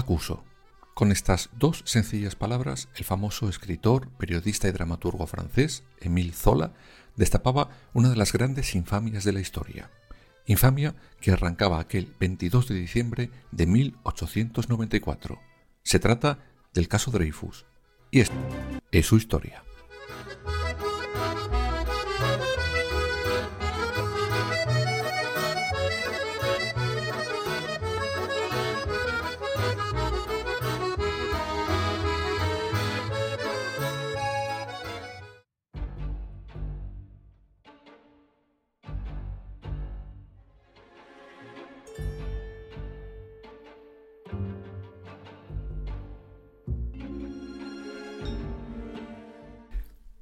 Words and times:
Acuso. 0.00 0.44
Con 0.94 1.12
estas 1.12 1.48
dos 1.56 1.82
sencillas 1.86 2.36
palabras, 2.36 2.88
el 2.96 3.04
famoso 3.04 3.48
escritor, 3.48 4.10
periodista 4.18 4.68
y 4.68 4.72
dramaturgo 4.72 5.26
francés, 5.26 5.84
Émile 6.00 6.32
Zola, 6.32 6.74
destapaba 7.16 7.70
una 7.94 8.10
de 8.10 8.16
las 8.16 8.32
grandes 8.32 8.74
infamias 8.74 9.24
de 9.24 9.32
la 9.32 9.40
historia. 9.40 9.90
Infamia 10.46 10.96
que 11.20 11.30
arrancaba 11.30 11.78
aquel 11.78 12.14
22 12.18 12.68
de 12.68 12.74
diciembre 12.74 13.30
de 13.52 13.66
1894. 13.66 15.38
Se 15.82 15.98
trata 15.98 16.40
del 16.74 16.88
caso 16.88 17.10
Dreyfus. 17.10 17.66
Y 18.10 18.20
esta 18.20 18.34
es 18.90 19.06
su 19.06 19.16
historia. 19.16 19.62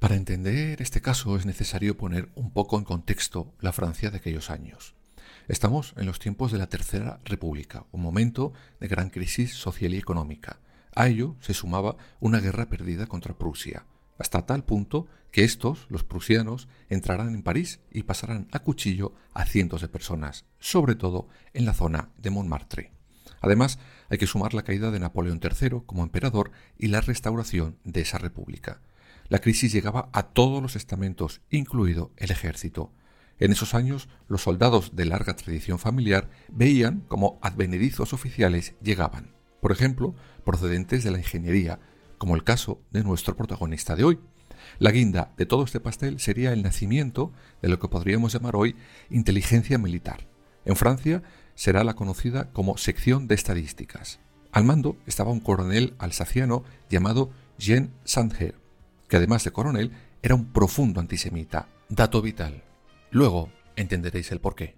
Para 0.08 0.16
entender 0.16 0.80
este 0.80 1.02
caso 1.02 1.36
es 1.36 1.44
necesario 1.44 1.98
poner 1.98 2.30
un 2.34 2.50
poco 2.50 2.78
en 2.78 2.84
contexto 2.84 3.52
la 3.60 3.74
Francia 3.74 4.10
de 4.10 4.16
aquellos 4.16 4.48
años. 4.48 4.94
Estamos 5.48 5.92
en 5.98 6.06
los 6.06 6.18
tiempos 6.18 6.50
de 6.50 6.56
la 6.56 6.70
Tercera 6.70 7.20
República, 7.26 7.84
un 7.92 8.00
momento 8.00 8.54
de 8.80 8.88
gran 8.88 9.10
crisis 9.10 9.52
social 9.52 9.92
y 9.92 9.98
económica. 9.98 10.60
A 10.94 11.08
ello 11.08 11.36
se 11.40 11.52
sumaba 11.52 11.98
una 12.20 12.40
guerra 12.40 12.70
perdida 12.70 13.06
contra 13.06 13.36
Prusia, 13.36 13.84
hasta 14.18 14.46
tal 14.46 14.64
punto 14.64 15.08
que 15.30 15.44
estos, 15.44 15.84
los 15.90 16.04
prusianos, 16.04 16.68
entrarán 16.88 17.34
en 17.34 17.42
París 17.42 17.80
y 17.92 18.04
pasarán 18.04 18.48
a 18.50 18.60
cuchillo 18.60 19.12
a 19.34 19.44
cientos 19.44 19.82
de 19.82 19.88
personas, 19.88 20.46
sobre 20.58 20.94
todo 20.94 21.28
en 21.52 21.66
la 21.66 21.74
zona 21.74 22.12
de 22.16 22.30
Montmartre. 22.30 22.92
Además, 23.42 23.78
hay 24.08 24.16
que 24.16 24.26
sumar 24.26 24.54
la 24.54 24.62
caída 24.62 24.90
de 24.90 25.00
Napoleón 25.00 25.38
III 25.42 25.82
como 25.84 26.02
emperador 26.02 26.50
y 26.78 26.86
la 26.86 27.02
restauración 27.02 27.76
de 27.84 28.00
esa 28.00 28.16
república 28.16 28.80
la 29.28 29.40
crisis 29.40 29.72
llegaba 29.72 30.08
a 30.12 30.24
todos 30.24 30.62
los 30.62 30.76
estamentos, 30.76 31.42
incluido 31.50 32.12
el 32.16 32.30
ejército. 32.30 32.92
En 33.38 33.52
esos 33.52 33.74
años, 33.74 34.08
los 34.26 34.42
soldados 34.42 34.96
de 34.96 35.04
larga 35.04 35.36
tradición 35.36 35.78
familiar 35.78 36.28
veían 36.48 37.04
como 37.08 37.38
advenedizos 37.42 38.12
oficiales 38.12 38.74
llegaban, 38.82 39.34
por 39.60 39.70
ejemplo, 39.72 40.14
procedentes 40.44 41.04
de 41.04 41.10
la 41.10 41.18
ingeniería, 41.18 41.78
como 42.16 42.34
el 42.34 42.44
caso 42.44 42.82
de 42.90 43.04
nuestro 43.04 43.36
protagonista 43.36 43.94
de 43.94 44.04
hoy. 44.04 44.18
La 44.78 44.90
guinda 44.90 45.32
de 45.36 45.46
todo 45.46 45.64
este 45.64 45.78
pastel 45.78 46.18
sería 46.18 46.52
el 46.52 46.62
nacimiento 46.62 47.32
de 47.62 47.68
lo 47.68 47.78
que 47.78 47.88
podríamos 47.88 48.32
llamar 48.32 48.56
hoy 48.56 48.74
inteligencia 49.08 49.78
militar. 49.78 50.26
En 50.64 50.74
Francia 50.74 51.22
será 51.54 51.84
la 51.84 51.94
conocida 51.94 52.50
como 52.52 52.76
sección 52.76 53.28
de 53.28 53.36
estadísticas. 53.36 54.18
Al 54.50 54.64
mando 54.64 54.96
estaba 55.06 55.30
un 55.30 55.40
coronel 55.40 55.94
alsaciano 55.98 56.64
llamado 56.90 57.30
Jean 57.58 57.92
Sander, 58.04 58.56
que 59.08 59.16
además 59.16 59.44
de 59.44 59.50
coronel 59.50 59.92
era 60.22 60.34
un 60.34 60.52
profundo 60.52 61.00
antisemita. 61.00 61.68
Dato 61.88 62.20
vital. 62.22 62.62
Luego 63.10 63.50
entenderéis 63.76 64.30
el 64.32 64.40
porqué. 64.40 64.76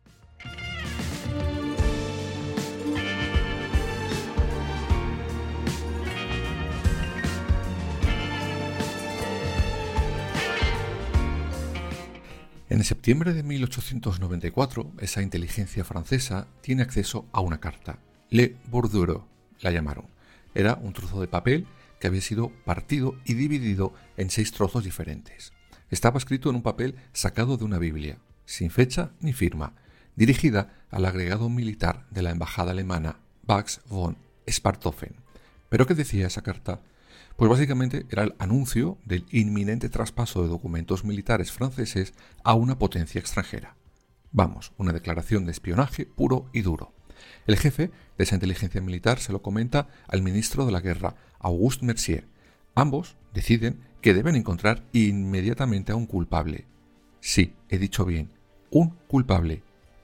En 12.71 12.85
septiembre 12.85 13.33
de 13.35 13.43
1894, 13.43 14.93
esa 15.01 15.23
inteligencia 15.23 15.85
francesa 15.85 16.47
tiene 16.61 16.83
acceso 16.83 17.27
a 17.33 17.41
una 17.41 17.59
carta. 17.59 17.99
Le 18.31 18.57
Bordereau 18.71 19.27
la 19.61 19.73
llamaron. 19.73 20.07
Era 20.55 20.77
un 20.81 20.93
trozo 20.93 21.21
de 21.21 21.27
papel 21.27 21.67
que 22.01 22.09
había 22.09 22.21
sido 22.21 22.51
partido 22.65 23.15
y 23.25 23.35
dividido 23.35 23.93
en 24.17 24.31
seis 24.31 24.51
trozos 24.51 24.83
diferentes. 24.83 25.53
Estaba 25.91 26.19
escrito 26.19 26.51
en 26.51 26.57
un 26.57 26.63
papel 26.63 26.97
sacado 27.13 27.57
de 27.57 27.65
una 27.65 27.79
Biblia, 27.79 28.19
sin 28.45 28.71
fecha 28.71 29.13
ni 29.21 29.33
firma, 29.33 29.75
dirigida 30.17 30.73
al 30.91 31.05
agregado 31.05 31.49
militar 31.49 32.07
de 32.11 32.23
la 32.23 32.31
embajada 32.31 32.73
alemana 32.73 33.21
Max 33.47 33.81
von 33.89 34.17
Sparthofen. 34.49 35.15
¿Pero 35.69 35.87
qué 35.87 35.95
decía 35.95 36.27
esa 36.27 36.43
carta? 36.43 36.81
Pues 37.37 37.51
básicamente 37.51 38.07
era 38.11 38.25
el 38.25 38.35
anuncio 38.39 38.99
del 39.05 39.25
inminente 39.31 39.89
traspaso 39.89 40.43
de 40.43 40.49
documentos 40.49 41.05
militares 41.05 41.53
franceses 41.53 42.13
a 42.45 42.55
una 42.55 42.79
potencia 42.79 43.19
extranjera. 43.19 43.77
Vamos, 44.33 44.73
una 44.77 44.93
declaración 44.93 45.47
de 45.47 45.53
espionaje 45.53 46.07
puro 46.07 46.49
y 46.53 46.63
duro. 46.63 46.93
El 47.47 47.57
jefe 47.57 47.91
de 48.17 48.25
esa 48.25 48.35
inteligencia 48.35 48.81
militar 48.81 49.19
se 49.19 49.33
lo 49.33 49.43
comenta 49.43 49.89
al 50.09 50.23
ministro 50.23 50.67
de 50.67 50.73
la 50.73 50.81
Guerra, 50.81 51.17
Auguste 51.41 51.85
Mercier. 51.85 52.25
Ambos 52.75 53.17
deciden 53.35 53.81
que 54.01 54.15
deben 54.15 54.37
encontrar 54.37 54.85
inmediatamente 54.93 55.93
a 55.93 55.97
un 55.97 56.07
culpable. 56.07 56.67
Sí, 57.21 57.55
he 57.69 57.79
dicho 57.79 58.05
bien, 58.05 58.31
un 58.71 58.91
culpable. 59.09 59.63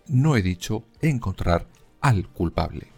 No 0.09 0.37
he 0.37 0.43
dicho 0.43 0.85
encontrar 1.01 1.67
al 2.01 2.29
culpable. 2.29 2.89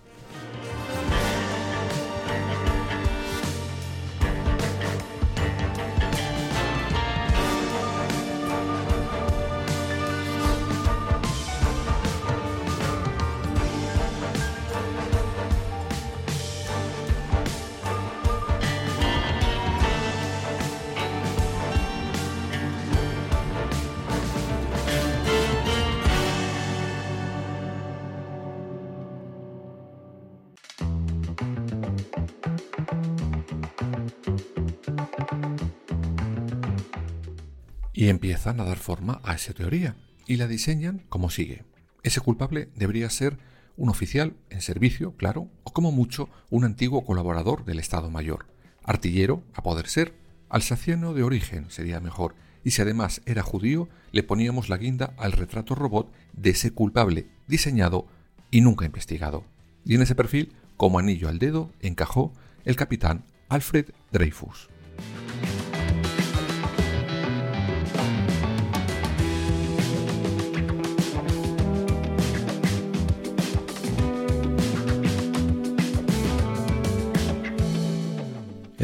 Y 37.98 38.10
empiezan 38.10 38.60
a 38.60 38.64
dar 38.64 38.76
forma 38.76 39.20
a 39.24 39.34
esa 39.34 39.52
teoría 39.52 39.96
y 40.24 40.36
la 40.36 40.46
diseñan 40.46 41.02
como 41.08 41.30
sigue. 41.30 41.64
Ese 42.04 42.20
culpable 42.20 42.68
debería 42.76 43.10
ser 43.10 43.38
un 43.76 43.88
oficial 43.88 44.36
en 44.50 44.60
servicio, 44.60 45.16
claro, 45.16 45.48
o 45.64 45.72
como 45.72 45.90
mucho 45.90 46.28
un 46.48 46.64
antiguo 46.64 47.04
colaborador 47.04 47.64
del 47.64 47.80
Estado 47.80 48.08
Mayor. 48.08 48.46
Artillero, 48.84 49.42
a 49.52 49.64
poder 49.64 49.88
ser, 49.88 50.14
alsaciano 50.48 51.12
de 51.12 51.24
origen 51.24 51.72
sería 51.72 51.98
mejor, 51.98 52.36
y 52.62 52.70
si 52.70 52.82
además 52.82 53.20
era 53.26 53.42
judío, 53.42 53.88
le 54.12 54.22
poníamos 54.22 54.68
la 54.68 54.76
guinda 54.76 55.12
al 55.16 55.32
retrato 55.32 55.74
robot 55.74 56.08
de 56.34 56.50
ese 56.50 56.70
culpable, 56.70 57.26
diseñado 57.48 58.06
y 58.52 58.60
nunca 58.60 58.84
investigado. 58.84 59.42
Y 59.84 59.96
en 59.96 60.02
ese 60.02 60.14
perfil, 60.14 60.52
como 60.76 61.00
anillo 61.00 61.28
al 61.28 61.40
dedo, 61.40 61.72
encajó 61.80 62.32
el 62.64 62.76
capitán 62.76 63.24
Alfred 63.48 63.86
Dreyfus. 64.12 64.68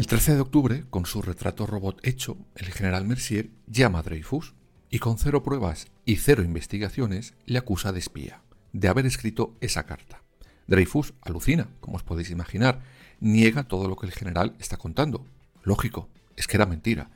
El 0.05 0.09
13 0.09 0.35
de 0.35 0.41
octubre, 0.41 0.83
con 0.91 1.07
su 1.07 1.23
retrato 1.23 1.65
robot 1.65 1.99
hecho, 2.05 2.37
el 2.53 2.67
general 2.67 3.05
Mercier 3.05 3.49
llama 3.65 3.97
a 3.97 4.03
Dreyfus. 4.03 4.53
y 4.91 4.99
con 4.99 5.17
cero 5.17 5.41
pruebas 5.41 5.87
y 6.05 6.17
cero 6.17 6.43
investigaciones 6.43 7.33
le 7.47 7.57
acusa 7.57 7.91
de 7.91 7.97
espía, 7.97 8.43
de 8.71 8.87
haber 8.87 9.07
escrito 9.07 9.57
esa 9.61 9.87
carta. 9.87 10.21
Dreyfus 10.67 11.15
alucina, 11.21 11.69
como 11.79 11.95
os 11.95 12.03
podéis 12.03 12.29
imaginar, 12.29 12.83
niega 13.19 13.63
todo 13.63 13.87
lo 13.87 13.95
que 13.95 14.05
el 14.05 14.11
general 14.11 14.55
está 14.59 14.77
contando. 14.77 15.25
Lógico, 15.63 16.07
es 16.35 16.45
que 16.45 16.57
era 16.57 16.67
mentira. 16.67 17.09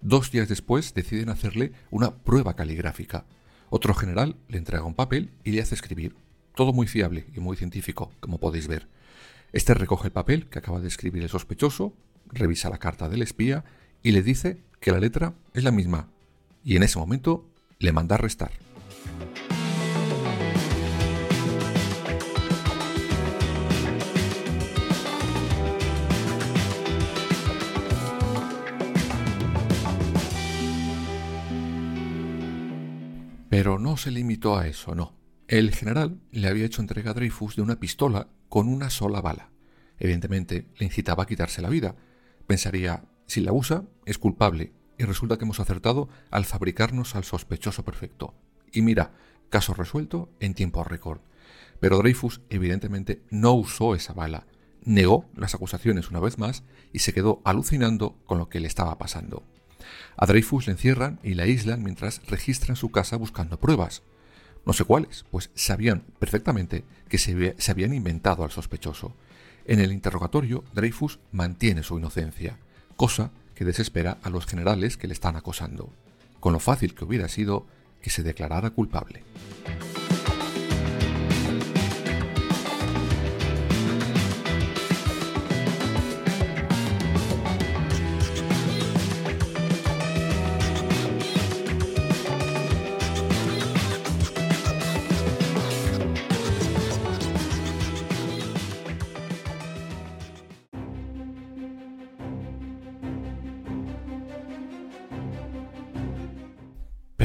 Dos 0.00 0.30
días 0.30 0.48
después 0.48 0.94
deciden 0.94 1.28
hacerle 1.28 1.74
una 1.90 2.16
prueba 2.24 2.56
caligráfica. 2.56 3.26
Otro 3.68 3.92
general 3.92 4.36
le 4.48 4.56
entrega 4.56 4.84
un 4.84 4.94
papel 4.94 5.30
y 5.44 5.50
le 5.50 5.60
hace 5.60 5.74
escribir. 5.74 6.16
Todo 6.54 6.72
muy 6.72 6.86
fiable 6.86 7.26
y 7.36 7.40
muy 7.40 7.58
científico, 7.58 8.12
como 8.18 8.40
podéis 8.40 8.66
ver. 8.66 8.88
Este 9.52 9.74
recoge 9.74 10.06
el 10.06 10.12
papel 10.12 10.46
que 10.46 10.58
acaba 10.58 10.80
de 10.80 10.88
escribir 10.88 11.22
el 11.22 11.28
sospechoso, 11.28 11.92
revisa 12.32 12.70
la 12.70 12.78
carta 12.78 13.08
del 13.08 13.22
espía 13.22 13.64
y 14.02 14.12
le 14.12 14.22
dice 14.22 14.62
que 14.80 14.92
la 14.92 15.00
letra 15.00 15.34
es 15.54 15.64
la 15.64 15.70
misma. 15.70 16.08
Y 16.64 16.76
en 16.76 16.82
ese 16.82 16.98
momento 16.98 17.48
le 17.78 17.92
manda 17.92 18.14
a 18.14 18.18
arrestar. 18.18 18.52
Pero 33.50 33.78
no 33.78 33.96
se 33.96 34.10
limitó 34.10 34.56
a 34.56 34.68
eso, 34.68 34.94
no. 34.94 35.18
El 35.48 35.74
general 35.74 36.20
le 36.30 36.48
había 36.48 36.64
hecho 36.64 36.80
entrega 36.80 37.10
a 37.10 37.14
Dreyfus 37.14 37.56
de 37.56 37.62
una 37.62 37.80
pistola 37.80 38.28
con 38.48 38.68
una 38.68 38.88
sola 38.88 39.20
bala. 39.20 39.50
Evidentemente, 39.98 40.68
le 40.78 40.86
incitaba 40.86 41.24
a 41.24 41.26
quitarse 41.26 41.60
la 41.60 41.68
vida. 41.68 41.96
Pensaría, 42.50 43.04
si 43.26 43.40
la 43.40 43.52
usa, 43.52 43.84
es 44.06 44.18
culpable, 44.18 44.72
y 44.98 45.04
resulta 45.04 45.38
que 45.38 45.44
hemos 45.44 45.60
acertado 45.60 46.08
al 46.32 46.44
fabricarnos 46.44 47.14
al 47.14 47.22
sospechoso 47.22 47.84
perfecto. 47.84 48.34
Y 48.72 48.82
mira, 48.82 49.12
caso 49.50 49.72
resuelto 49.72 50.28
en 50.40 50.54
tiempo 50.54 50.82
récord. 50.82 51.20
Pero 51.78 51.98
Dreyfus 51.98 52.40
evidentemente 52.50 53.22
no 53.30 53.52
usó 53.52 53.94
esa 53.94 54.14
bala, 54.14 54.48
negó 54.82 55.30
las 55.36 55.54
acusaciones 55.54 56.10
una 56.10 56.18
vez 56.18 56.38
más 56.38 56.64
y 56.92 56.98
se 56.98 57.12
quedó 57.12 57.40
alucinando 57.44 58.16
con 58.26 58.38
lo 58.38 58.48
que 58.48 58.58
le 58.58 58.66
estaba 58.66 58.98
pasando. 58.98 59.44
A 60.16 60.26
Dreyfus 60.26 60.66
le 60.66 60.72
encierran 60.72 61.20
y 61.22 61.34
la 61.34 61.44
aíslan 61.44 61.84
mientras 61.84 62.20
registran 62.26 62.74
su 62.74 62.90
casa 62.90 63.14
buscando 63.14 63.60
pruebas. 63.60 64.02
No 64.66 64.72
sé 64.72 64.82
cuáles, 64.82 65.24
pues 65.30 65.50
sabían 65.54 66.02
perfectamente 66.18 66.82
que 67.08 67.18
se, 67.18 67.54
habían 67.70 67.94
inventado 67.94 68.42
al 68.42 68.50
sospechoso. 68.50 69.14
En 69.64 69.80
el 69.80 69.92
interrogatorio, 69.92 70.64
Dreyfus 70.74 71.20
mantiene 71.32 71.82
su 71.82 71.98
inocencia, 71.98 72.58
cosa 72.96 73.30
que 73.54 73.64
desespera 73.64 74.18
a 74.22 74.30
los 74.30 74.46
generales 74.46 74.96
que 74.96 75.06
le 75.06 75.12
están 75.12 75.36
acosando, 75.36 75.92
con 76.40 76.52
lo 76.52 76.60
fácil 76.60 76.94
que 76.94 77.04
hubiera 77.04 77.28
sido 77.28 77.66
que 78.00 78.10
se 78.10 78.22
declarara 78.22 78.70
culpable. 78.70 79.22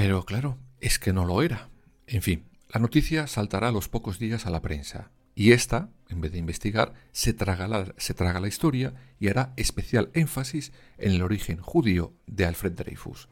Pero 0.05 0.23
claro, 0.23 0.59
es 0.81 0.99
que 0.99 1.13
no 1.13 1.25
lo 1.25 1.41
era. 1.41 1.67
En 2.05 2.21
fin, 2.21 2.45
la 2.69 2.79
noticia 2.79 3.25
saltará 3.25 3.69
a 3.69 3.71
los 3.71 3.89
pocos 3.89 4.19
días 4.19 4.45
a 4.45 4.51
la 4.51 4.61
prensa, 4.61 5.09
y 5.33 5.51
ésta, 5.51 5.89
en 6.09 6.21
vez 6.21 6.31
de 6.31 6.37
investigar, 6.37 6.93
se 7.11 7.33
traga, 7.33 7.67
la, 7.67 7.91
se 7.97 8.13
traga 8.13 8.39
la 8.39 8.47
historia 8.47 8.93
y 9.19 9.29
hará 9.29 9.53
especial 9.57 10.11
énfasis 10.13 10.73
en 10.99 11.13
el 11.13 11.23
origen 11.23 11.57
judío 11.57 12.13
de 12.27 12.45
Alfred 12.45 12.73
Dreyfus. 12.73 13.29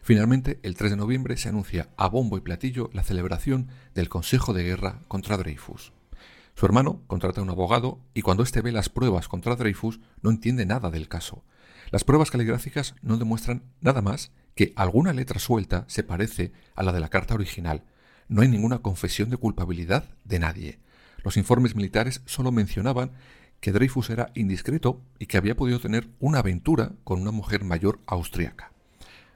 Finalmente, 0.00 0.58
el 0.62 0.74
3 0.74 0.92
de 0.92 0.96
noviembre 0.96 1.36
se 1.36 1.50
anuncia 1.50 1.90
a 1.98 2.08
bombo 2.08 2.38
y 2.38 2.40
platillo 2.40 2.88
la 2.94 3.02
celebración 3.02 3.68
del 3.94 4.08
Consejo 4.08 4.54
de 4.54 4.62
Guerra 4.62 5.02
contra 5.08 5.36
Dreyfus. 5.36 5.92
Su 6.54 6.64
hermano 6.64 7.02
contrata 7.08 7.42
a 7.42 7.44
un 7.44 7.50
abogado 7.50 8.00
y 8.14 8.22
cuando 8.22 8.42
éste 8.42 8.62
ve 8.62 8.72
las 8.72 8.88
pruebas 8.88 9.28
contra 9.28 9.54
Dreyfus 9.54 10.00
no 10.22 10.30
entiende 10.30 10.64
nada 10.64 10.90
del 10.90 11.08
caso. 11.08 11.44
Las 11.90 12.04
pruebas 12.04 12.30
caligráficas 12.30 12.94
no 13.02 13.18
demuestran 13.18 13.64
nada 13.82 14.00
más 14.00 14.32
que 14.56 14.72
alguna 14.74 15.12
letra 15.12 15.38
suelta 15.38 15.84
se 15.86 16.02
parece 16.02 16.50
a 16.74 16.82
la 16.82 16.90
de 16.90 16.98
la 16.98 17.10
carta 17.10 17.34
original. 17.34 17.84
No 18.26 18.42
hay 18.42 18.48
ninguna 18.48 18.78
confesión 18.78 19.30
de 19.30 19.36
culpabilidad 19.36 20.08
de 20.24 20.38
nadie. 20.40 20.80
Los 21.22 21.36
informes 21.36 21.76
militares 21.76 22.22
solo 22.24 22.50
mencionaban 22.50 23.12
que 23.60 23.70
Dreyfus 23.70 24.10
era 24.10 24.32
indiscreto 24.34 25.02
y 25.18 25.26
que 25.26 25.36
había 25.36 25.56
podido 25.56 25.78
tener 25.78 26.08
una 26.20 26.38
aventura 26.38 26.92
con 27.04 27.20
una 27.20 27.32
mujer 27.32 27.64
mayor 27.64 28.00
austriaca. 28.06 28.72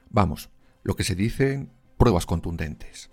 Vamos, 0.09 0.49
lo 0.83 0.97
que 0.97 1.05
se 1.05 1.15
dice 1.15 1.69
pruebas 1.99 2.25
contundentes. 2.25 3.11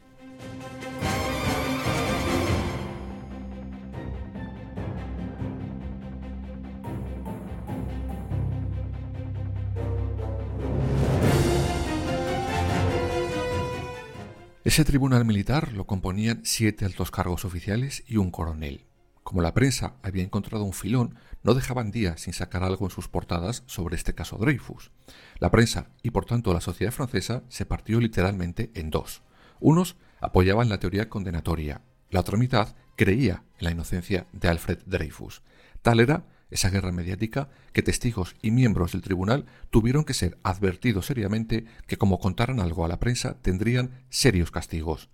Ese 14.78 14.86
tribunal 14.86 15.26
militar 15.26 15.74
lo 15.74 15.88
componían 15.88 16.42
siete 16.44 16.86
altos 16.86 17.10
cargos 17.10 17.46
oficiales 17.46 18.04
y 18.06 18.18
un 18.18 18.30
coronel. 18.30 18.86
Como 19.24 19.42
la 19.42 19.56
prensa 19.56 19.96
había 20.04 20.22
encontrado 20.22 20.64
un 20.66 20.72
filón, 20.72 21.16
no 21.42 21.56
dejaban 21.56 21.90
días 21.90 22.22
sin 22.22 22.34
sacar 22.34 22.62
algo 22.62 22.86
en 22.86 22.92
sus 22.92 23.08
portadas 23.08 23.64
sobre 23.66 23.96
este 23.96 24.14
caso 24.14 24.38
Dreyfus. 24.38 24.92
La 25.40 25.50
prensa 25.50 25.90
y 26.04 26.12
por 26.12 26.26
tanto 26.26 26.54
la 26.54 26.62
sociedad 26.62 26.92
francesa 26.92 27.42
se 27.50 27.66
partió 27.66 28.00
literalmente 28.00 28.70
en 28.76 28.92
dos. 28.92 29.24
Unos 29.60 29.98
apoyaban 30.22 30.70
la 30.70 30.78
teoría 30.78 31.10
condenatoria, 31.10 31.82
la 32.12 32.20
otra 32.20 32.38
mitad 32.38 32.76
creía 32.96 33.46
en 33.58 33.66
la 33.66 33.72
inocencia 33.72 34.28
de 34.32 34.48
Alfred 34.48 34.78
Dreyfus. 34.86 35.42
Tal 35.82 36.02
era 36.02 36.28
esa 36.50 36.70
guerra 36.70 36.92
mediática 36.92 37.50
que 37.74 37.82
testigos 37.82 38.36
y 38.42 38.52
miembros 38.52 38.92
del 38.92 39.02
tribunal 39.02 39.46
tuvieron 39.70 40.04
que 40.04 40.14
ser 40.14 40.38
advertidos 40.44 41.06
seriamente 41.06 41.66
que 41.88 41.98
como 41.98 42.20
contaran 42.20 42.60
algo 42.60 42.86
a 42.86 42.88
la 42.88 43.00
prensa 43.00 43.38
tendrían 43.42 43.92
serios 44.10 44.52
castigos, 44.52 45.10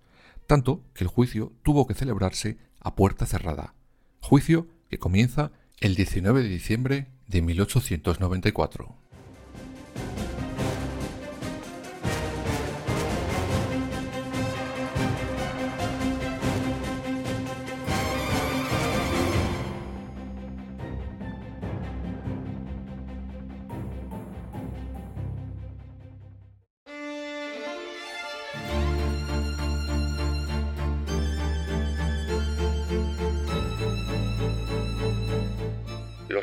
tanto 0.46 0.84
que 0.94 1.04
el 1.04 1.08
juicio 1.08 1.52
tuvo 1.62 1.86
que 1.86 1.94
celebrarse 1.94 2.58
a 2.80 2.94
puerta 2.94 3.26
cerrada, 3.26 3.74
juicio 4.20 4.68
que 4.88 4.98
comienza 4.98 5.52
el 5.80 5.94
19 5.94 6.42
de 6.42 6.48
diciembre 6.48 7.06
de 7.26 7.42
1894. 7.42 9.03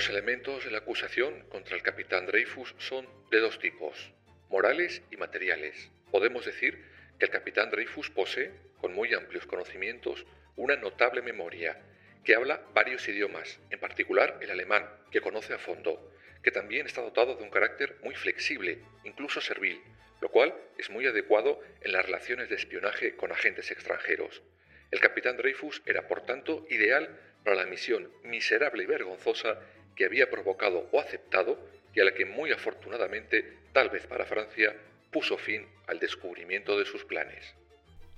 Los 0.01 0.10
elementos 0.10 0.65
de 0.65 0.72
la 0.72 0.79
acusación 0.79 1.48
contra 1.50 1.75
el 1.75 1.84
capitán 1.84 2.25
Dreyfus 2.25 2.74
son 2.79 3.08
de 3.29 3.39
dos 3.39 3.60
tipos, 3.60 4.12
morales 4.50 5.03
y 5.12 5.17
materiales. 5.17 5.91
Podemos 6.10 6.43
decir 6.43 6.84
que 7.20 7.25
el 7.25 7.31
capitán 7.31 7.70
Dreyfus 7.70 8.10
posee, 8.10 8.50
con 8.79 8.96
muy 8.96 9.13
amplios 9.13 9.46
conocimientos, 9.46 10.25
una 10.55 10.75
notable 10.75 11.22
memoria, 11.22 11.79
que 12.24 12.34
habla 12.34 12.63
varios 12.74 13.08
idiomas, 13.08 13.60
en 13.70 13.79
particular 13.79 14.39
el 14.41 14.50
alemán, 14.50 14.89
que 15.12 15.22
conoce 15.22 15.53
a 15.53 15.60
fondo, 15.60 16.12
que 16.41 16.50
también 16.50 16.88
está 16.88 17.01
dotado 17.01 17.36
de 17.36 17.43
un 17.43 17.51
carácter 17.51 17.98
muy 18.01 18.15
flexible, 18.15 18.79
incluso 19.03 19.39
servil, 19.39 19.84
lo 20.20 20.29
cual 20.29 20.51
es 20.79 20.89
muy 20.89 21.05
adecuado 21.05 21.62
en 21.81 21.91
las 21.91 22.03
relaciones 22.03 22.50
de 22.50 22.55
espionaje 22.55 23.15
con 23.15 23.31
agentes 23.31 23.70
extranjeros. 23.70 24.41
El 24.89 25.00
capitán 25.00 25.38
Dreyfus 25.38 25.84
era, 25.86 26.08
por 26.08 26.25
tanto, 26.25 26.65
ideal 26.72 27.20
para 27.43 27.55
la 27.55 27.65
misión 27.67 28.12
miserable 28.24 28.84
y 28.84 28.88
vergonzosa 28.88 29.60
que 29.95 30.05
había 30.05 30.29
provocado 30.29 30.89
o 30.91 31.00
aceptado 31.00 31.57
y 31.93 32.00
a 32.00 32.05
la 32.05 32.13
que 32.13 32.25
muy 32.25 32.51
afortunadamente, 32.51 33.60
tal 33.74 33.89
vez 33.89 34.07
para 34.07 34.25
Francia, 34.25 34.75
puso 35.12 35.38
fin 35.38 35.65
al 35.88 36.00
descubrimiento 36.00 36.77
de 36.77 36.86
sus 36.86 37.03
planes. 37.05 37.55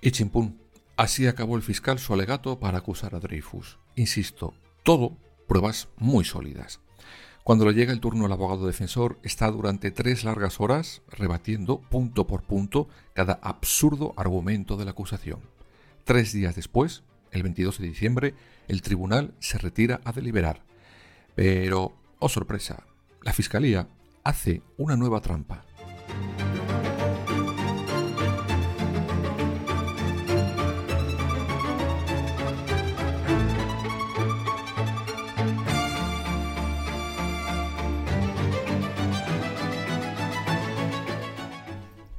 Y 0.02 0.12
chimpún, 0.12 0.62
así 0.98 1.28
acabó 1.28 1.56
el 1.56 1.64
fiscal 1.64 2.00
su 2.00 2.14
alegato 2.14 2.60
para 2.60 2.78
acusar 2.78 3.16
a 3.16 3.20
Dreyfus. 3.20 3.80
Insisto, 3.96 4.54
todo 4.84 5.18
pruebas 5.48 5.90
muy 5.98 6.24
sólidas. 6.24 6.80
Cuando 7.44 7.66
le 7.66 7.74
llega 7.74 7.92
el 7.92 8.00
turno 8.00 8.26
al 8.26 8.32
abogado 8.32 8.66
defensor, 8.66 9.20
está 9.22 9.52
durante 9.52 9.92
tres 9.92 10.24
largas 10.24 10.62
horas 10.62 11.02
rebatiendo 11.10 11.82
punto 11.82 12.26
por 12.26 12.44
punto 12.44 12.88
cada 13.14 13.34
absurdo 13.42 14.14
argumento 14.16 14.78
de 14.78 14.86
la 14.86 14.92
acusación. 14.92 15.42
Tres 16.06 16.32
días 16.32 16.56
después, 16.56 17.04
el 17.32 17.44
22 17.44 17.80
de 17.80 17.88
diciembre, 17.88 18.34
el 18.70 18.82
tribunal 18.82 19.34
se 19.40 19.58
retira 19.58 20.00
a 20.06 20.14
deliberar. 20.14 20.64
Pero, 21.36 21.94
oh 22.20 22.30
sorpresa, 22.30 22.84
la 23.22 23.34
Fiscalía 23.34 23.88
hace 24.24 24.62
una 24.78 24.96
nueva 24.96 25.22
trampa. 25.22 25.66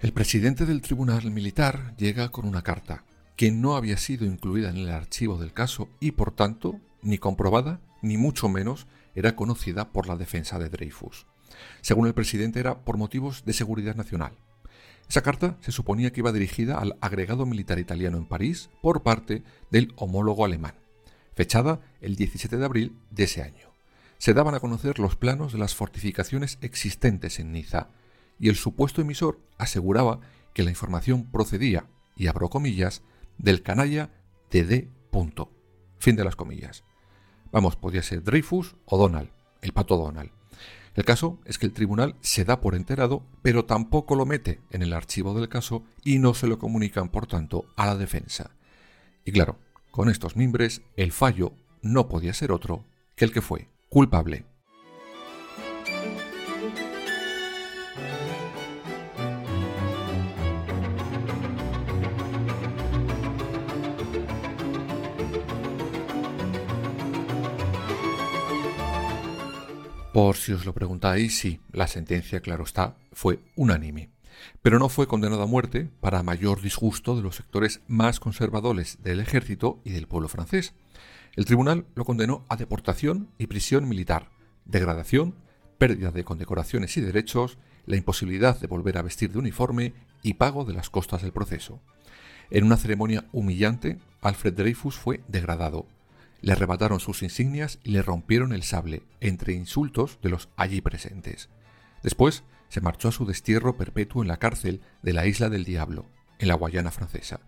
El 0.00 0.12
presidente 0.12 0.66
del 0.66 0.82
tribunal 0.82 1.30
militar 1.30 1.94
llega 1.96 2.28
con 2.30 2.46
una 2.46 2.62
carta 2.62 3.04
que 3.36 3.50
no 3.50 3.74
había 3.74 3.96
sido 3.96 4.26
incluida 4.26 4.70
en 4.70 4.76
el 4.76 4.90
archivo 4.90 5.38
del 5.38 5.52
caso 5.52 5.88
y 5.98 6.12
por 6.12 6.30
tanto 6.30 6.78
ni 7.02 7.18
comprobada 7.18 7.80
ni 8.02 8.18
mucho 8.18 8.48
menos 8.48 8.86
era 9.14 9.36
conocida 9.36 9.92
por 9.92 10.06
la 10.06 10.16
defensa 10.16 10.58
de 10.58 10.68
Dreyfus. 10.68 11.26
Según 11.80 12.06
el 12.06 12.14
presidente 12.14 12.60
era 12.60 12.84
por 12.84 12.96
motivos 12.96 13.44
de 13.44 13.52
seguridad 13.52 13.94
nacional. 13.94 14.32
Esa 15.08 15.22
carta 15.22 15.56
se 15.60 15.72
suponía 15.72 16.12
que 16.12 16.20
iba 16.20 16.32
dirigida 16.32 16.78
al 16.78 16.96
agregado 17.00 17.46
militar 17.46 17.78
italiano 17.78 18.16
en 18.16 18.26
París 18.26 18.70
por 18.82 19.02
parte 19.02 19.42
del 19.70 19.92
homólogo 19.96 20.44
alemán, 20.44 20.74
fechada 21.34 21.80
el 22.00 22.16
17 22.16 22.56
de 22.56 22.64
abril 22.64 22.96
de 23.10 23.24
ese 23.24 23.42
año. 23.42 23.68
Se 24.18 24.32
daban 24.32 24.54
a 24.54 24.60
conocer 24.60 24.98
los 24.98 25.16
planos 25.16 25.52
de 25.52 25.58
las 25.58 25.74
fortificaciones 25.74 26.58
existentes 26.62 27.38
en 27.38 27.52
Niza, 27.52 27.88
y 28.38 28.48
el 28.48 28.56
supuesto 28.56 29.02
emisor 29.02 29.40
aseguraba 29.58 30.20
que 30.54 30.62
la 30.62 30.70
información 30.70 31.30
procedía, 31.30 31.86
y 32.16 32.28
abro 32.28 32.48
comillas, 32.48 33.02
del 33.38 33.62
canalla 33.62 34.10
de 34.50 34.64
D. 34.64 34.90
Fin 35.98 36.16
de 36.16 36.24
las 36.24 36.36
comillas. 36.36 36.84
Vamos, 37.54 37.76
podía 37.76 38.02
ser 38.02 38.24
Dreyfus 38.24 38.74
o 38.84 38.98
Donald, 38.98 39.30
el 39.62 39.72
pato 39.72 39.96
Donald. 39.96 40.28
El 40.96 41.04
caso 41.04 41.38
es 41.44 41.56
que 41.56 41.66
el 41.66 41.72
tribunal 41.72 42.16
se 42.20 42.44
da 42.44 42.60
por 42.60 42.74
enterado, 42.74 43.22
pero 43.42 43.64
tampoco 43.64 44.16
lo 44.16 44.26
mete 44.26 44.60
en 44.72 44.82
el 44.82 44.92
archivo 44.92 45.34
del 45.34 45.48
caso 45.48 45.84
y 46.02 46.18
no 46.18 46.34
se 46.34 46.48
lo 46.48 46.58
comunican, 46.58 47.10
por 47.10 47.28
tanto, 47.28 47.66
a 47.76 47.86
la 47.86 47.94
defensa. 47.94 48.50
Y 49.24 49.30
claro, 49.30 49.56
con 49.92 50.08
estos 50.10 50.34
mimbres, 50.34 50.82
el 50.96 51.12
fallo 51.12 51.52
no 51.80 52.08
podía 52.08 52.34
ser 52.34 52.50
otro 52.50 52.84
que 53.14 53.24
el 53.24 53.32
que 53.32 53.40
fue 53.40 53.68
culpable. 53.88 54.46
Por 70.14 70.36
si 70.36 70.52
os 70.52 70.64
lo 70.64 70.72
preguntáis, 70.72 71.36
sí, 71.36 71.58
la 71.72 71.88
sentencia, 71.88 72.38
claro 72.38 72.62
está, 72.62 72.96
fue 73.12 73.40
unánime. 73.56 74.10
Pero 74.62 74.78
no 74.78 74.88
fue 74.88 75.08
condenado 75.08 75.42
a 75.42 75.48
muerte 75.48 75.90
para 75.98 76.22
mayor 76.22 76.62
disgusto 76.62 77.16
de 77.16 77.22
los 77.22 77.34
sectores 77.34 77.80
más 77.88 78.20
conservadores 78.20 79.02
del 79.02 79.18
ejército 79.18 79.80
y 79.82 79.90
del 79.90 80.06
pueblo 80.06 80.28
francés. 80.28 80.72
El 81.34 81.46
tribunal 81.46 81.86
lo 81.96 82.04
condenó 82.04 82.44
a 82.48 82.54
deportación 82.54 83.28
y 83.38 83.48
prisión 83.48 83.88
militar, 83.88 84.30
degradación, 84.66 85.34
pérdida 85.78 86.12
de 86.12 86.22
condecoraciones 86.22 86.96
y 86.96 87.00
derechos, 87.00 87.58
la 87.84 87.96
imposibilidad 87.96 88.56
de 88.60 88.68
volver 88.68 88.98
a 88.98 89.02
vestir 89.02 89.32
de 89.32 89.40
uniforme 89.40 89.94
y 90.22 90.34
pago 90.34 90.64
de 90.64 90.74
las 90.74 90.90
costas 90.90 91.22
del 91.22 91.32
proceso. 91.32 91.80
En 92.50 92.62
una 92.62 92.76
ceremonia 92.76 93.24
humillante, 93.32 93.98
Alfred 94.20 94.54
Dreyfus 94.54 94.94
fue 94.94 95.24
degradado, 95.26 95.88
le 96.40 96.52
arrebataron 96.52 97.00
sus 97.00 97.22
insignias 97.22 97.78
y 97.82 97.90
le 97.90 98.02
rompieron 98.02 98.52
el 98.52 98.62
sable, 98.62 99.02
entre 99.20 99.54
insultos 99.54 100.18
de 100.22 100.30
los 100.30 100.48
allí 100.56 100.80
presentes. 100.80 101.48
Después 102.02 102.44
se 102.68 102.80
marchó 102.80 103.08
a 103.08 103.12
su 103.12 103.24
destierro 103.24 103.76
perpetuo 103.76 104.22
en 104.22 104.28
la 104.28 104.38
cárcel 104.38 104.80
de 105.02 105.12
la 105.12 105.26
Isla 105.26 105.48
del 105.48 105.64
Diablo, 105.64 106.06
en 106.38 106.48
la 106.48 106.54
Guayana 106.54 106.90
francesa. 106.90 107.40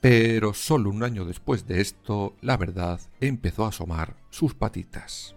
Pero 0.00 0.54
solo 0.54 0.90
un 0.90 1.02
año 1.02 1.24
después 1.24 1.66
de 1.66 1.80
esto, 1.80 2.36
la 2.40 2.56
verdad 2.56 3.00
empezó 3.20 3.64
a 3.64 3.68
asomar 3.68 4.16
sus 4.30 4.54
patitas. 4.54 5.34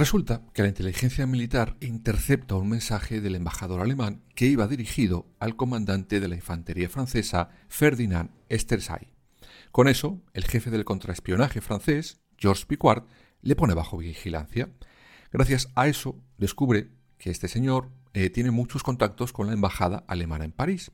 Resulta 0.00 0.40
que 0.54 0.62
la 0.62 0.68
inteligencia 0.68 1.26
militar 1.26 1.76
intercepta 1.82 2.54
un 2.54 2.70
mensaje 2.70 3.20
del 3.20 3.34
embajador 3.34 3.82
alemán 3.82 4.22
que 4.34 4.46
iba 4.46 4.66
dirigido 4.66 5.26
al 5.38 5.56
comandante 5.56 6.20
de 6.20 6.28
la 6.28 6.36
infantería 6.36 6.88
francesa, 6.88 7.50
Ferdinand 7.68 8.30
Estersay. 8.48 9.12
Con 9.72 9.88
eso, 9.88 10.22
el 10.32 10.44
jefe 10.44 10.70
del 10.70 10.86
contraespionaje 10.86 11.60
francés, 11.60 12.22
Georges 12.38 12.64
Picquart, 12.64 13.06
le 13.42 13.56
pone 13.56 13.74
bajo 13.74 13.98
vigilancia. 13.98 14.70
Gracias 15.32 15.68
a 15.74 15.86
eso, 15.86 16.16
descubre 16.38 16.88
que 17.18 17.28
este 17.28 17.48
señor 17.48 17.90
eh, 18.14 18.30
tiene 18.30 18.52
muchos 18.52 18.82
contactos 18.82 19.34
con 19.34 19.48
la 19.48 19.52
embajada 19.52 20.04
alemana 20.08 20.46
en 20.46 20.52
París. 20.52 20.92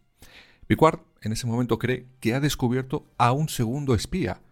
Picquart 0.66 1.06
en 1.22 1.30
ese 1.30 1.46
momento 1.46 1.78
cree 1.78 2.08
que 2.18 2.34
ha 2.34 2.40
descubierto 2.40 3.06
a 3.18 3.30
un 3.30 3.48
segundo 3.48 3.94
espía, 3.94 4.42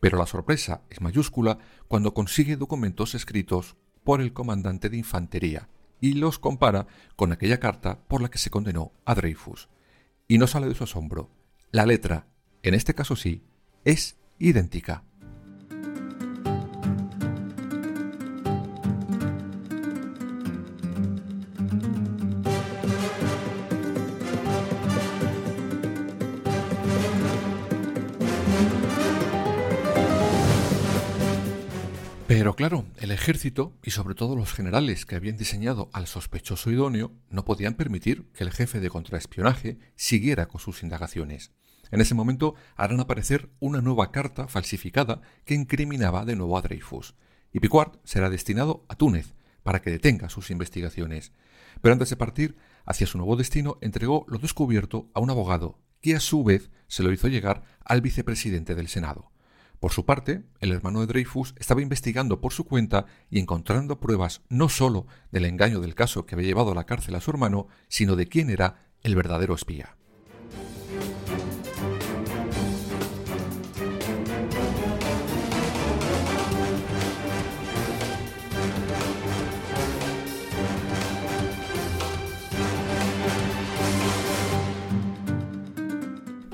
pero 0.00 0.18
la 0.18 0.26
sorpresa 0.26 0.82
es 0.90 1.00
mayúscula 1.00 1.58
cuando 1.86 2.12
consigue 2.12 2.56
documentos 2.56 3.14
escritos 3.14 3.76
por 4.04 4.20
el 4.20 4.32
comandante 4.32 4.88
de 4.88 4.96
infantería 4.96 5.68
y 6.00 6.14
los 6.14 6.38
compara 6.38 6.86
con 7.16 7.32
aquella 7.32 7.60
carta 7.60 7.98
por 8.08 8.22
la 8.22 8.30
que 8.30 8.38
se 8.38 8.50
condenó 8.50 8.92
a 9.04 9.14
Dreyfus. 9.14 9.68
Y 10.28 10.38
no 10.38 10.46
sale 10.46 10.68
de 10.68 10.74
su 10.74 10.84
asombro. 10.84 11.30
La 11.70 11.86
letra, 11.86 12.26
en 12.62 12.74
este 12.74 12.94
caso 12.94 13.16
sí, 13.16 13.44
es 13.84 14.16
idéntica. 14.38 15.04
Claro, 32.60 32.84
el 32.98 33.10
ejército 33.10 33.74
y 33.82 33.90
sobre 33.90 34.14
todo 34.14 34.36
los 34.36 34.52
generales 34.52 35.06
que 35.06 35.16
habían 35.16 35.38
diseñado 35.38 35.88
al 35.94 36.06
sospechoso 36.06 36.70
idóneo 36.70 37.10
no 37.30 37.46
podían 37.46 37.72
permitir 37.72 38.26
que 38.34 38.44
el 38.44 38.50
jefe 38.50 38.80
de 38.80 38.90
contraespionaje 38.90 39.78
siguiera 39.96 40.44
con 40.44 40.60
sus 40.60 40.82
indagaciones. 40.82 41.52
En 41.90 42.02
ese 42.02 42.14
momento 42.14 42.54
harán 42.76 43.00
aparecer 43.00 43.48
una 43.60 43.80
nueva 43.80 44.12
carta 44.12 44.46
falsificada 44.46 45.22
que 45.46 45.54
incriminaba 45.54 46.26
de 46.26 46.36
nuevo 46.36 46.58
a 46.58 46.60
Dreyfus. 46.60 47.14
Y 47.50 47.60
Picquart 47.60 47.94
será 48.04 48.28
destinado 48.28 48.84
a 48.90 48.94
Túnez 48.94 49.32
para 49.62 49.80
que 49.80 49.88
detenga 49.88 50.28
sus 50.28 50.50
investigaciones. 50.50 51.32
Pero 51.80 51.94
antes 51.94 52.10
de 52.10 52.16
partir 52.16 52.58
hacia 52.84 53.06
su 53.06 53.16
nuevo 53.16 53.36
destino 53.36 53.78
entregó 53.80 54.26
lo 54.28 54.36
descubierto 54.36 55.10
a 55.14 55.20
un 55.20 55.30
abogado, 55.30 55.78
que 56.02 56.14
a 56.14 56.20
su 56.20 56.44
vez 56.44 56.70
se 56.88 57.02
lo 57.02 57.10
hizo 57.10 57.28
llegar 57.28 57.62
al 57.82 58.02
vicepresidente 58.02 58.74
del 58.74 58.88
Senado. 58.88 59.29
Por 59.80 59.92
su 59.92 60.04
parte, 60.04 60.42
el 60.60 60.72
hermano 60.72 61.00
de 61.00 61.06
Dreyfus 61.06 61.54
estaba 61.56 61.80
investigando 61.80 62.42
por 62.42 62.52
su 62.52 62.64
cuenta 62.64 63.06
y 63.30 63.38
encontrando 63.40 63.98
pruebas 63.98 64.42
no 64.50 64.68
sólo 64.68 65.06
del 65.32 65.46
engaño 65.46 65.80
del 65.80 65.94
caso 65.94 66.26
que 66.26 66.34
había 66.34 66.48
llevado 66.48 66.72
a 66.72 66.74
la 66.74 66.84
cárcel 66.84 67.14
a 67.14 67.20
su 67.22 67.30
hermano, 67.30 67.66
sino 67.88 68.14
de 68.14 68.26
quién 68.26 68.50
era 68.50 68.90
el 69.02 69.16
verdadero 69.16 69.54
espía. 69.54 69.96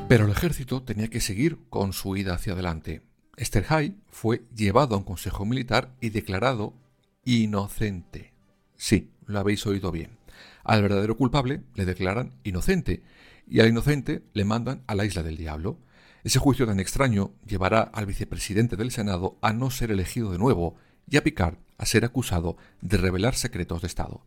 Pero 0.09 0.27
el 0.27 0.31
ejército 0.31 0.85
tenía 0.85 1.09
que 1.09 1.21
seguir 1.21 1.59
con 1.69 1.93
su 1.93 2.17
ida 2.17 2.35
hacia 2.35 2.53
adelante. 2.53 3.06
Esterhai 3.37 3.97
fue 4.09 4.43
llevado 4.55 4.95
a 4.95 4.99
un 4.99 5.05
consejo 5.05 5.45
militar 5.45 5.95
y 6.01 6.11
declarado 6.11 6.73
inocente. 7.25 8.33
Sí, 8.77 9.11
lo 9.27 9.39
habéis 9.39 9.67
oído 9.67 9.91
bien. 9.93 10.19
Al 10.65 10.83
verdadero 10.83 11.17
culpable 11.17 11.63
le 11.75 11.85
declaran 11.85 12.33
inocente 12.45 13.03
y 13.49 13.61
al 13.61 13.69
inocente 13.69 14.23
le 14.33 14.45
mandan 14.45 14.83
a 14.87 14.95
la 14.95 15.05
isla 15.05 15.23
del 15.23 15.37
diablo. 15.37 15.79
Ese 16.25 16.39
juicio 16.39 16.67
tan 16.67 16.81
extraño 16.81 17.33
llevará 17.47 17.83
al 17.83 18.07
vicepresidente 18.07 18.77
del 18.77 18.91
Senado 18.91 19.37
a 19.43 19.53
no 19.53 19.71
ser 19.71 19.91
elegido 19.91 20.33
de 20.33 20.39
nuevo 20.39 20.75
y 21.09 21.17
a 21.17 21.23
Picard 21.23 21.59
a 21.79 21.87
ser 21.87 22.05
acusado 22.05 22.57
de 22.81 22.97
revelar 22.97 23.35
secretos 23.35 23.83
de 23.83 23.87
Estado. 23.87 24.23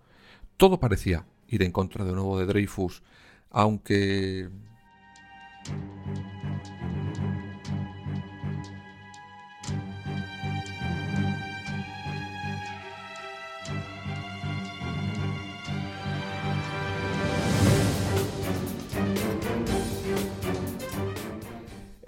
Todo 0.56 0.80
parecía 0.80 1.26
ir 1.48 1.64
en 1.64 1.72
contra 1.72 2.06
de 2.06 2.14
nuevo 2.14 2.40
de 2.40 2.46
Dreyfus, 2.46 3.02
aunque... 3.50 4.50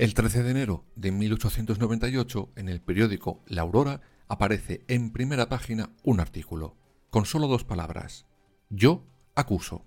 El 0.01 0.15
13 0.15 0.41
de 0.41 0.49
enero 0.49 0.83
de 0.95 1.11
1898, 1.11 2.53
en 2.55 2.69
el 2.69 2.81
periódico 2.81 3.43
La 3.45 3.61
Aurora, 3.61 4.01
aparece 4.27 4.83
en 4.87 5.11
primera 5.11 5.47
página 5.47 5.91
un 6.01 6.19
artículo, 6.19 6.75
con 7.11 7.27
solo 7.27 7.45
dos 7.47 7.65
palabras. 7.65 8.25
Yo 8.71 9.05
acuso. 9.35 9.85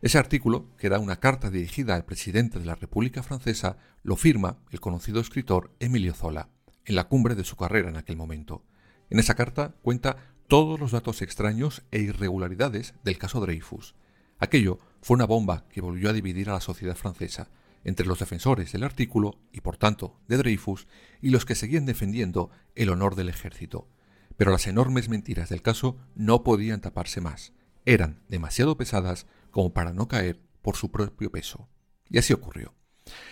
Ese 0.00 0.16
artículo, 0.16 0.74
que 0.78 0.86
era 0.86 1.00
una 1.00 1.20
carta 1.20 1.50
dirigida 1.50 1.96
al 1.96 2.06
presidente 2.06 2.58
de 2.58 2.64
la 2.64 2.76
República 2.76 3.22
Francesa, 3.22 3.76
lo 4.02 4.16
firma 4.16 4.56
el 4.70 4.80
conocido 4.80 5.20
escritor 5.20 5.70
Emilio 5.80 6.14
Zola, 6.14 6.48
en 6.86 6.94
la 6.94 7.06
cumbre 7.06 7.34
de 7.34 7.44
su 7.44 7.56
carrera 7.56 7.90
en 7.90 7.98
aquel 7.98 8.16
momento. 8.16 8.64
En 9.10 9.18
esa 9.18 9.34
carta 9.34 9.74
cuenta 9.82 10.16
todos 10.48 10.80
los 10.80 10.92
datos 10.92 11.20
extraños 11.20 11.82
e 11.90 12.00
irregularidades 12.00 12.94
del 13.04 13.18
caso 13.18 13.40
Dreyfus. 13.40 13.96
Aquello 14.38 14.78
fue 15.02 15.14
una 15.14 15.26
bomba 15.26 15.66
que 15.68 15.82
volvió 15.82 16.08
a 16.08 16.14
dividir 16.14 16.48
a 16.48 16.54
la 16.54 16.60
sociedad 16.62 16.96
francesa, 16.96 17.50
entre 17.84 18.06
los 18.06 18.18
defensores 18.18 18.72
del 18.72 18.84
artículo 18.84 19.38
y 19.52 19.60
por 19.60 19.76
tanto 19.76 20.18
de 20.28 20.36
Dreyfus 20.36 20.86
y 21.20 21.30
los 21.30 21.44
que 21.44 21.54
seguían 21.54 21.86
defendiendo 21.86 22.50
el 22.74 22.90
honor 22.90 23.14
del 23.14 23.28
ejército. 23.28 23.88
Pero 24.36 24.50
las 24.50 24.66
enormes 24.66 25.08
mentiras 25.08 25.48
del 25.48 25.62
caso 25.62 25.96
no 26.14 26.42
podían 26.42 26.80
taparse 26.80 27.20
más. 27.20 27.52
Eran 27.84 28.20
demasiado 28.28 28.76
pesadas 28.76 29.26
como 29.50 29.72
para 29.72 29.92
no 29.92 30.08
caer 30.08 30.40
por 30.62 30.76
su 30.76 30.90
propio 30.90 31.30
peso. 31.30 31.68
Y 32.08 32.18
así 32.18 32.32
ocurrió. 32.32 32.74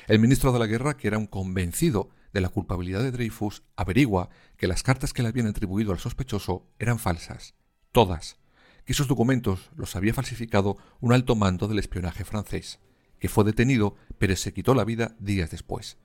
El 0.07 0.21
ministro 0.21 0.53
de 0.53 0.59
la 0.59 0.67
Guerra, 0.67 0.97
que 0.97 1.09
era 1.09 1.19
un 1.19 1.27
convencido 1.27 2.11
de 2.33 2.41
la 2.41 2.49
culpabilidad 2.49 3.03
de 3.03 3.11
Dreyfus, 3.11 3.63
averigua 3.77 4.31
que 4.57 4.69
las 4.69 4.83
cartas 4.83 5.13
que 5.13 5.23
le 5.23 5.29
habían 5.29 5.47
atribuido 5.47 5.93
al 5.93 5.99
sospechoso 5.99 6.67
eran 6.79 6.99
falsas. 6.99 7.55
Todas. 7.93 8.39
Que 8.85 8.93
esos 8.93 9.09
documentos 9.09 9.71
los 9.77 9.97
había 9.97 10.15
falsificado 10.15 10.77
un 11.01 11.13
alto 11.13 11.35
mando 11.35 11.69
del 11.69 11.79
espionaje 11.79 12.25
francés 12.25 12.79
que 13.25 13.31
fue 13.31 13.45
detenido 13.45 13.97
pero 14.19 14.37
se 14.37 14.53
quitó 14.53 14.75
la 14.75 14.85
vida 14.85 15.17
días 15.19 15.51
después. 15.51 15.97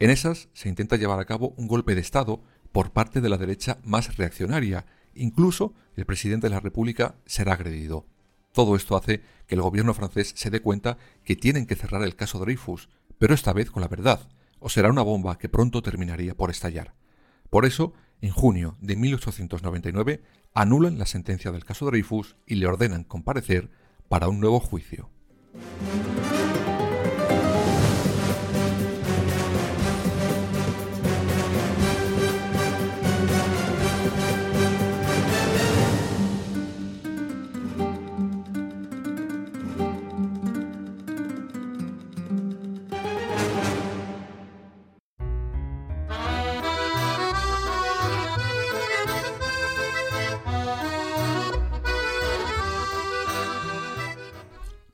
En 0.00 0.10
esas 0.10 0.50
se 0.52 0.68
intenta 0.68 0.96
llevar 0.96 1.18
a 1.18 1.24
cabo 1.24 1.54
un 1.56 1.66
golpe 1.66 1.94
de 1.94 2.02
Estado 2.02 2.42
por 2.72 2.92
parte 2.92 3.22
de 3.22 3.30
la 3.30 3.38
derecha 3.38 3.78
más 3.84 4.18
reaccionaria. 4.18 4.84
Incluso 5.14 5.72
el 5.96 6.04
presidente 6.04 6.46
de 6.46 6.50
la 6.54 6.60
República 6.60 7.14
será 7.24 7.54
agredido. 7.54 8.04
Todo 8.52 8.76
esto 8.76 8.98
hace 8.98 9.22
que 9.46 9.54
el 9.54 9.62
gobierno 9.62 9.94
francés 9.94 10.34
se 10.36 10.50
dé 10.50 10.60
cuenta 10.60 10.98
que 11.24 11.36
tienen 11.36 11.64
que 11.64 11.74
cerrar 11.74 12.02
el 12.02 12.16
caso 12.16 12.38
Dreyfus, 12.38 12.90
pero 13.16 13.32
esta 13.32 13.54
vez 13.54 13.70
con 13.70 13.80
la 13.80 13.88
verdad, 13.88 14.28
o 14.58 14.68
será 14.68 14.90
una 14.90 15.00
bomba 15.00 15.38
que 15.38 15.48
pronto 15.48 15.80
terminaría 15.80 16.36
por 16.36 16.50
estallar. 16.50 16.92
Por 17.48 17.64
eso, 17.64 17.94
en 18.20 18.30
junio 18.30 18.76
de 18.82 18.96
1899, 18.96 20.20
anulan 20.52 20.98
la 20.98 21.06
sentencia 21.06 21.50
del 21.50 21.64
caso 21.64 21.86
Dreyfus 21.86 22.36
y 22.44 22.56
le 22.56 22.66
ordenan 22.66 23.04
comparecer 23.04 23.70
para 24.10 24.28
un 24.28 24.38
nuevo 24.38 24.60
juicio. 24.60 25.08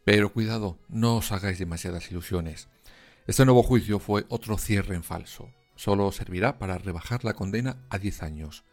Pero 0.04 0.32
cuidado, 0.32 0.78
no 0.88 1.16
os 1.16 1.32
hagáis 1.32 1.58
demasiadas 1.58 2.10
ilusiones. 2.10 2.68
Este 3.26 3.44
nuevo 3.46 3.62
juicio 3.62 3.98
fue 3.98 4.26
otro 4.28 4.58
cierre 4.58 4.94
en 4.94 5.02
falso. 5.02 5.50
Solo 5.76 6.12
servirá 6.12 6.58
para 6.58 6.76
rebajar 6.76 7.24
la 7.24 7.32
condena 7.32 7.78
a 7.88 7.98
10 7.98 8.22
años. 8.22 8.64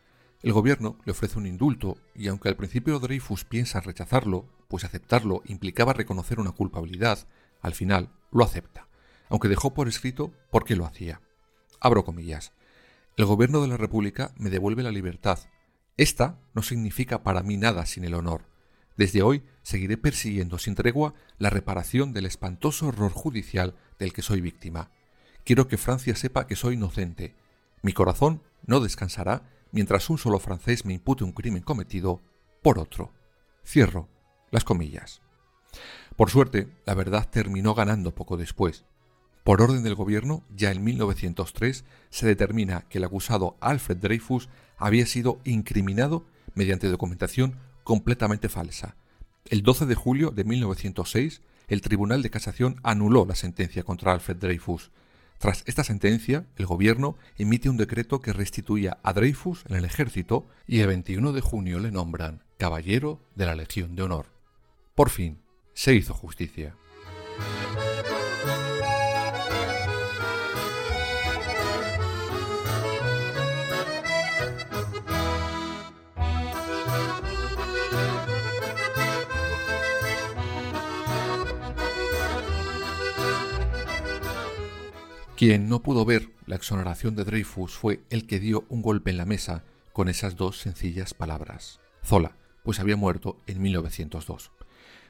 El 0.44 0.52
gobierno 0.52 0.98
le 1.06 1.14
ofrece 1.14 1.38
un 1.38 1.46
indulto 1.46 1.98
y 2.16 2.28
aunque 2.28 2.50
al 2.50 2.58
principio 2.58 3.00
Dreyfus 3.00 3.46
piensa 3.46 3.80
rechazarlo, 3.80 4.50
pues 4.68 4.84
aceptarlo 4.84 5.42
implicaba 5.46 5.94
reconocer 5.94 6.40
una 6.40 6.52
culpabilidad, 6.52 7.28
al 7.62 7.74
final 7.76 8.10
lo 8.32 8.44
acepta, 8.44 8.88
aunque 9.30 9.48
dejó 9.48 9.74
por 9.74 9.88
escrito 9.88 10.34
por 10.50 10.66
qué 10.66 10.76
lo 10.76 10.86
hacía. 10.86 11.22
Abro 11.80 12.04
comillas. 12.04 12.52
El 13.18 13.26
gobierno 13.26 13.62
de 13.62 13.68
la 13.68 13.78
República 13.78 14.34
me 14.36 14.50
devuelve 14.50 14.84
la 14.84 14.92
libertad. 14.92 15.40
Esta 15.96 16.40
no 16.54 16.62
significa 16.62 17.24
para 17.24 17.44
mí 17.44 17.56
nada 17.56 17.86
sin 17.86 18.04
el 18.04 18.16
honor. 18.16 18.46
Desde 18.98 19.22
hoy 19.22 19.44
seguiré 19.64 19.98
persiguiendo 19.98 20.58
sin 20.58 20.76
tregua 20.76 21.14
la 21.38 21.50
reparación 21.50 22.14
del 22.14 22.26
espantoso 22.26 22.88
horror 22.88 23.12
judicial 23.12 23.76
del 24.00 24.14
que 24.14 24.22
soy 24.22 24.42
víctima. 24.42 24.92
Quiero 25.44 25.68
que 25.68 25.78
Francia 25.78 26.16
sepa 26.16 26.48
que 26.48 26.56
soy 26.56 26.76
inocente. 26.76 27.36
Mi 27.82 27.94
corazón 27.94 28.44
no 28.66 28.80
descansará 28.80 29.44
mientras 29.72 30.10
un 30.10 30.18
solo 30.18 30.40
francés 30.40 30.86
me 30.86 30.94
impute 30.94 31.24
un 31.24 31.32
crimen 31.32 31.64
cometido 31.64 32.22
por 32.62 32.78
otro. 32.80 33.14
Cierro 33.66 34.08
las 34.52 34.64
comillas. 34.64 35.22
Por 36.16 36.30
suerte, 36.30 36.68
la 36.86 36.94
verdad 36.94 37.28
terminó 37.30 37.74
ganando 37.74 38.14
poco 38.14 38.38
después. 38.38 38.86
Por 39.44 39.62
orden 39.62 39.84
del 39.84 39.96
gobierno, 39.96 40.44
ya 40.56 40.72
en 40.72 40.84
1903 40.84 41.86
se 42.10 42.28
determina 42.28 42.82
que 42.90 43.00
el 43.00 43.06
acusado 43.06 43.58
Alfred 43.60 43.98
Dreyfus 43.98 44.50
había 44.78 45.06
sido 45.06 45.40
incriminado 45.46 46.26
mediante 46.54 46.90
documentación 46.90 47.58
completamente 47.84 48.50
falsa. 48.50 48.96
El 49.46 49.64
12 49.64 49.86
de 49.86 49.96
julio 49.96 50.32
de 50.32 50.44
1906, 50.44 51.42
el 51.68 51.82
Tribunal 51.82 52.22
de 52.22 52.30
Casación 52.30 52.80
anuló 52.84 53.26
la 53.26 53.36
sentencia 53.36 53.84
contra 53.84 54.12
Alfred 54.12 54.38
Dreyfus. 54.38 54.92
Tras 55.38 55.64
esta 55.66 55.84
sentencia, 55.84 56.46
el 56.58 56.66
gobierno 56.66 57.16
emite 57.38 57.70
un 57.70 57.78
decreto 57.78 58.20
que 58.20 58.34
restituía 58.34 59.00
a 59.02 59.14
Dreyfus 59.14 59.64
en 59.68 59.76
el 59.76 59.86
ejército 59.86 60.48
y 60.68 60.82
el 60.82 60.88
21 60.88 61.34
de 61.34 61.42
junio 61.42 61.80
le 61.80 61.92
nombran 61.92 62.44
Caballero 62.58 63.20
de 63.36 63.46
la 63.46 63.56
Legión 63.56 63.96
de 63.96 64.04
Honor. 64.04 64.28
Por 64.94 65.10
fin, 65.10 65.42
se 65.74 65.96
hizo 65.96 66.14
justicia. 66.14 66.76
Quien 85.42 85.70
no 85.70 85.82
pudo 85.82 86.06
ver 86.06 86.30
la 86.46 86.56
exoneración 86.56 87.16
de 87.16 87.24
Dreyfus 87.24 87.74
fue 87.74 88.04
el 88.12 88.28
que 88.28 88.40
dio 88.40 88.64
un 88.70 88.84
golpe 88.84 89.10
en 89.10 89.18
la 89.18 89.26
mesa 89.26 89.64
con 89.92 90.08
esas 90.08 90.36
dos 90.36 90.60
sencillas 90.60 91.16
palabras. 91.16 91.80
Zola, 92.06 92.38
pues 92.64 92.80
había 92.80 92.96
muerto 92.96 93.42
en 93.48 93.60
1902. 93.60 94.52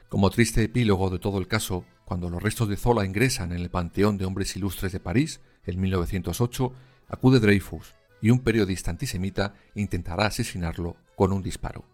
Como 0.08 0.30
triste 0.30 0.62
epílogo 0.62 1.10
de 1.10 1.18
todo 1.18 1.36
el 1.36 1.48
caso, 1.48 1.84
cuando 2.06 2.30
los 2.30 2.42
restos 2.42 2.70
de 2.70 2.78
Zola 2.78 3.04
ingresan 3.04 3.52
en 3.52 3.58
el 3.58 3.68
Panteón 3.68 4.16
de 4.16 4.24
Hombres 4.24 4.56
Ilustres 4.56 4.92
de 4.92 5.00
París, 5.00 5.42
en 5.66 5.78
1908, 5.78 6.72
acude 7.08 7.38
Dreyfus 7.38 7.94
y 8.22 8.30
un 8.30 8.38
periodista 8.38 8.90
antisemita 8.90 9.52
intentará 9.74 10.24
asesinarlo 10.24 10.96
con 11.14 11.34
un 11.34 11.42
disparo. 11.42 11.84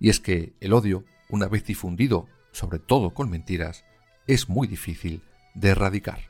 Y 0.00 0.08
es 0.08 0.18
que 0.18 0.54
el 0.58 0.72
odio, 0.72 1.04
una 1.28 1.46
vez 1.46 1.64
difundido, 1.64 2.26
sobre 2.50 2.80
todo 2.80 3.14
con 3.14 3.30
mentiras, 3.30 3.84
es 4.26 4.48
muy 4.48 4.66
difícil 4.66 5.22
de 5.54 5.68
erradicar. 5.68 6.29